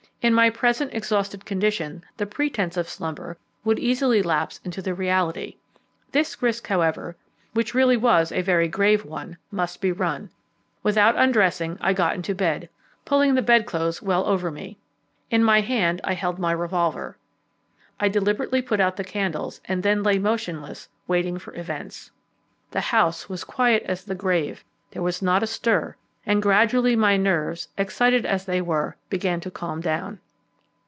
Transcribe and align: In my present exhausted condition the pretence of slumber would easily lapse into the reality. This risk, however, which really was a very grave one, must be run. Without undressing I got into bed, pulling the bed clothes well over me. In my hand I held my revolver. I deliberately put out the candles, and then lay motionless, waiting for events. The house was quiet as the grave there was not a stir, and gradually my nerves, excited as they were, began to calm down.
In 0.23 0.35
my 0.35 0.51
present 0.51 0.93
exhausted 0.93 1.45
condition 1.45 2.05
the 2.17 2.27
pretence 2.27 2.77
of 2.77 2.87
slumber 2.87 3.39
would 3.65 3.79
easily 3.79 4.21
lapse 4.21 4.59
into 4.63 4.79
the 4.79 4.93
reality. 4.93 5.57
This 6.11 6.39
risk, 6.43 6.67
however, 6.67 7.17
which 7.55 7.73
really 7.73 7.97
was 7.97 8.31
a 8.31 8.43
very 8.43 8.67
grave 8.67 9.03
one, 9.03 9.37
must 9.49 9.81
be 9.81 9.91
run. 9.91 10.29
Without 10.83 11.15
undressing 11.15 11.75
I 11.81 11.93
got 11.93 12.13
into 12.13 12.35
bed, 12.35 12.69
pulling 13.03 13.33
the 13.33 13.41
bed 13.41 13.65
clothes 13.65 14.03
well 14.03 14.23
over 14.27 14.51
me. 14.51 14.77
In 15.31 15.43
my 15.43 15.59
hand 15.61 16.01
I 16.03 16.13
held 16.13 16.37
my 16.37 16.51
revolver. 16.51 17.17
I 17.99 18.07
deliberately 18.07 18.61
put 18.61 18.79
out 18.79 18.97
the 18.97 19.03
candles, 19.03 19.59
and 19.65 19.81
then 19.81 20.03
lay 20.03 20.19
motionless, 20.19 20.87
waiting 21.07 21.39
for 21.39 21.55
events. 21.55 22.11
The 22.69 22.81
house 22.81 23.27
was 23.27 23.43
quiet 23.43 23.81
as 23.87 24.03
the 24.05 24.13
grave 24.13 24.63
there 24.91 25.01
was 25.01 25.23
not 25.23 25.41
a 25.41 25.47
stir, 25.47 25.95
and 26.23 26.39
gradually 26.39 26.95
my 26.95 27.17
nerves, 27.17 27.67
excited 27.79 28.23
as 28.27 28.45
they 28.45 28.61
were, 28.61 28.95
began 29.09 29.39
to 29.39 29.49
calm 29.49 29.81
down. 29.81 30.19